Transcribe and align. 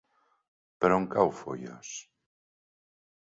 Per 0.85 0.89
on 0.95 1.05
cau 1.11 1.33
Foios? 1.41 1.91